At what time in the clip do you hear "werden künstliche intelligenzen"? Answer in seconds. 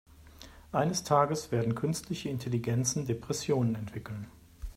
1.51-3.05